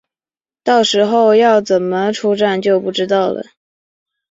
[0.63, 3.35] 到时候要怎么出站就不知道